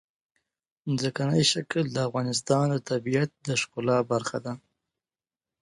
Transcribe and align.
ځمکنی 0.99 1.43
شکل 1.51 1.83
د 1.91 1.97
افغانستان 2.07 2.65
د 2.71 2.75
طبیعت 2.89 3.29
د 3.47 3.49
ښکلا 3.61 3.97
برخه 4.11 4.37
ده. 4.45 4.53